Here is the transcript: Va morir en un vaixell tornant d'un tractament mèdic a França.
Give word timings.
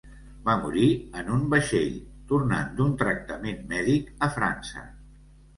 Va 0.45 0.53
morir 0.61 0.87
en 1.19 1.27
un 1.35 1.43
vaixell 1.51 1.99
tornant 2.31 2.73
d'un 2.81 2.97
tractament 3.05 3.63
mèdic 3.75 4.11
a 4.27 4.31
França. 4.39 4.87